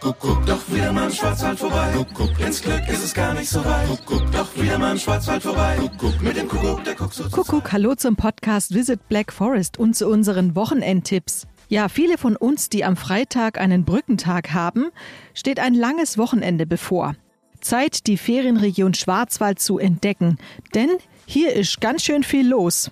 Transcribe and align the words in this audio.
Kuckuck, 0.00 0.46
doch 0.46 0.60
wieder 0.68 0.92
mal 0.94 1.08
im 1.08 1.12
Schwarzwald 1.12 1.58
vorbei. 1.58 1.92
Kuckuck, 1.94 2.40
ins 2.40 2.62
Glück 2.62 2.88
ist 2.88 3.04
es 3.04 3.12
gar 3.12 3.34
nicht 3.34 3.50
so 3.50 3.62
weit. 3.62 3.86
Kuckuck, 3.86 4.32
doch 4.32 4.56
wieder 4.56 4.78
mal 4.78 4.92
im 4.92 4.98
Schwarzwald 4.98 5.42
vorbei. 5.42 5.76
Kuckuck, 5.78 6.22
mit 6.22 6.36
dem 6.38 6.48
Kuckuck, 6.48 6.82
der 6.84 6.94
guckt 6.94 7.12
so 7.12 7.28
Kuckuck, 7.28 7.70
hallo 7.70 7.94
zum 7.94 8.16
Podcast 8.16 8.72
Visit 8.72 9.08
Black 9.08 9.30
Forest 9.30 9.78
und 9.78 9.94
zu 9.94 10.08
unseren 10.08 10.56
Wochenendtipps. 10.56 11.46
Ja, 11.68 11.90
viele 11.90 12.16
von 12.16 12.36
uns, 12.36 12.70
die 12.70 12.82
am 12.82 12.96
Freitag 12.96 13.60
einen 13.60 13.84
Brückentag 13.84 14.54
haben, 14.54 14.86
steht 15.34 15.60
ein 15.60 15.74
langes 15.74 16.16
Wochenende 16.16 16.66
bevor. 16.66 17.14
Zeit, 17.60 18.06
die 18.06 18.16
Ferienregion 18.16 18.94
Schwarzwald 18.94 19.60
zu 19.60 19.78
entdecken, 19.78 20.38
denn 20.74 20.88
hier 21.26 21.52
ist 21.52 21.78
ganz 21.82 22.02
schön 22.02 22.22
viel 22.22 22.48
los. 22.48 22.90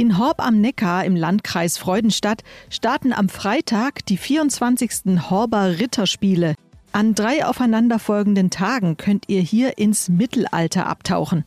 In 0.00 0.16
Horb 0.16 0.40
am 0.40 0.62
Neckar 0.62 1.04
im 1.04 1.14
Landkreis 1.14 1.76
Freudenstadt 1.76 2.42
starten 2.70 3.12
am 3.12 3.28
Freitag 3.28 4.06
die 4.06 4.16
24. 4.16 5.28
Horber 5.28 5.78
Ritterspiele. 5.78 6.54
An 6.92 7.14
drei 7.14 7.44
aufeinanderfolgenden 7.44 8.48
Tagen 8.48 8.96
könnt 8.96 9.28
ihr 9.28 9.42
hier 9.42 9.76
ins 9.76 10.08
Mittelalter 10.08 10.86
abtauchen. 10.86 11.44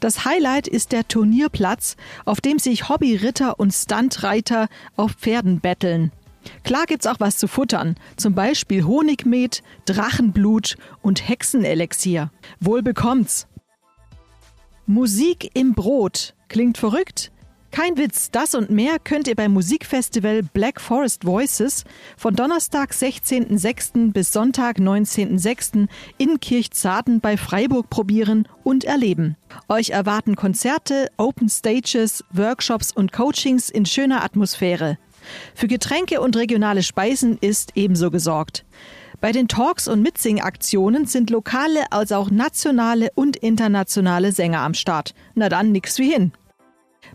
Das 0.00 0.24
Highlight 0.24 0.66
ist 0.66 0.90
der 0.90 1.06
Turnierplatz, 1.06 1.94
auf 2.24 2.40
dem 2.40 2.58
sich 2.58 2.88
Hobbyritter 2.88 3.60
und 3.60 3.70
Stuntreiter 3.70 4.66
auf 4.96 5.12
Pferden 5.12 5.60
betteln. 5.60 6.10
Klar 6.64 6.86
gibt's 6.86 7.06
auch 7.06 7.20
was 7.20 7.38
zu 7.38 7.46
futtern, 7.46 7.94
zum 8.16 8.34
Beispiel 8.34 8.82
Honigmet, 8.82 9.62
Drachenblut 9.84 10.76
und 11.02 11.28
Hexenelixier. 11.28 12.32
Wohl 12.58 12.82
bekommt's. 12.82 13.46
Musik 14.86 15.52
im 15.54 15.74
Brot. 15.74 16.34
Klingt 16.48 16.78
verrückt? 16.78 17.30
Kein 17.72 17.96
Witz, 17.96 18.30
das 18.30 18.54
und 18.54 18.68
mehr 18.68 18.98
könnt 19.02 19.26
ihr 19.26 19.34
beim 19.34 19.54
Musikfestival 19.54 20.42
Black 20.42 20.78
Forest 20.78 21.24
Voices 21.24 21.84
von 22.18 22.36
Donnerstag 22.36 22.92
16.06. 22.92 24.12
bis 24.12 24.30
Sonntag 24.30 24.76
19.06. 24.76 25.88
in 26.18 26.38
Kirchzarten 26.38 27.20
bei 27.20 27.38
Freiburg 27.38 27.88
probieren 27.88 28.46
und 28.62 28.84
erleben. 28.84 29.36
Euch 29.70 29.88
erwarten 29.88 30.36
Konzerte, 30.36 31.08
Open 31.16 31.48
Stages, 31.48 32.22
Workshops 32.30 32.92
und 32.92 33.10
Coachings 33.10 33.70
in 33.70 33.86
schöner 33.86 34.22
Atmosphäre. 34.22 34.98
Für 35.54 35.66
Getränke 35.66 36.20
und 36.20 36.36
regionale 36.36 36.82
Speisen 36.82 37.38
ist 37.40 37.72
ebenso 37.74 38.10
gesorgt. 38.10 38.66
Bei 39.22 39.32
den 39.32 39.48
Talks 39.48 39.88
und 39.88 40.02
Mitsingaktionen 40.02 41.06
sind 41.06 41.30
lokale 41.30 41.90
als 41.90 42.12
auch 42.12 42.30
nationale 42.30 43.08
und 43.14 43.36
internationale 43.36 44.32
Sänger 44.32 44.60
am 44.60 44.74
Start. 44.74 45.14
Na 45.34 45.48
dann 45.48 45.72
nix 45.72 45.98
wie 45.98 46.12
hin. 46.12 46.32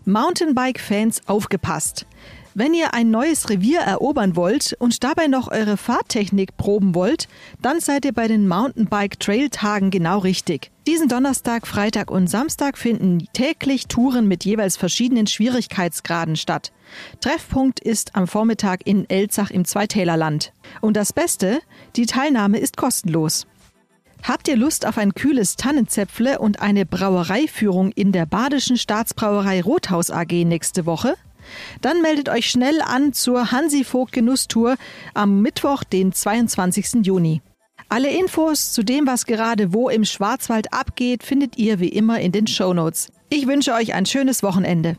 Mountainbike-Fans 0.08 1.20
aufgepasst. 1.26 2.06
Wenn 2.54 2.74
ihr 2.74 2.94
ein 2.94 3.10
neues 3.10 3.50
Revier 3.50 3.80
erobern 3.80 4.34
wollt 4.34 4.74
und 4.80 5.04
dabei 5.04 5.26
noch 5.26 5.48
eure 5.48 5.76
Fahrtechnik 5.76 6.56
proben 6.56 6.94
wollt, 6.94 7.28
dann 7.60 7.78
seid 7.78 8.04
ihr 8.04 8.12
bei 8.12 8.26
den 8.26 8.48
Mountainbike 8.48 9.20
Trail 9.20 9.50
Tagen 9.50 9.90
genau 9.90 10.18
richtig. 10.18 10.70
Diesen 10.86 11.08
Donnerstag, 11.08 11.66
Freitag 11.66 12.10
und 12.10 12.26
Samstag 12.26 12.78
finden 12.78 13.28
täglich 13.32 13.86
Touren 13.86 14.26
mit 14.26 14.44
jeweils 14.44 14.76
verschiedenen 14.76 15.26
Schwierigkeitsgraden 15.26 16.36
statt. 16.36 16.72
Treffpunkt 17.20 17.78
ist 17.78 18.16
am 18.16 18.26
Vormittag 18.26 18.86
in 18.86 19.08
Elzach 19.08 19.50
im 19.50 19.64
Zweitälerland. 19.64 20.52
Und 20.80 20.96
das 20.96 21.12
Beste, 21.12 21.60
die 21.96 22.06
Teilnahme 22.06 22.58
ist 22.58 22.76
kostenlos. 22.76 23.46
Habt 24.22 24.48
ihr 24.48 24.56
Lust 24.56 24.86
auf 24.86 24.98
ein 24.98 25.14
kühles 25.14 25.56
Tannenzäpfle 25.56 26.38
und 26.38 26.60
eine 26.60 26.84
Brauereiführung 26.84 27.92
in 27.92 28.12
der 28.12 28.26
Badischen 28.26 28.76
Staatsbrauerei 28.76 29.62
Rothaus 29.62 30.10
AG 30.10 30.44
nächste 30.44 30.86
Woche? 30.86 31.14
Dann 31.80 32.02
meldet 32.02 32.28
euch 32.28 32.50
schnell 32.50 32.80
an 32.82 33.12
zur 33.12 33.52
Hansi 33.52 33.84
Vogt 33.84 34.12
Genusstour 34.12 34.76
am 35.14 35.40
Mittwoch, 35.40 35.84
den 35.84 36.12
22. 36.12 37.06
Juni. 37.06 37.40
Alle 37.88 38.10
Infos 38.10 38.72
zu 38.72 38.82
dem, 38.82 39.06
was 39.06 39.24
gerade 39.24 39.72
wo 39.72 39.88
im 39.88 40.04
Schwarzwald 40.04 40.74
abgeht, 40.74 41.22
findet 41.22 41.56
ihr 41.56 41.80
wie 41.80 41.88
immer 41.88 42.20
in 42.20 42.32
den 42.32 42.46
Show 42.46 42.74
Notes. 42.74 43.10
Ich 43.30 43.46
wünsche 43.46 43.72
euch 43.72 43.94
ein 43.94 44.04
schönes 44.04 44.42
Wochenende. 44.42 44.96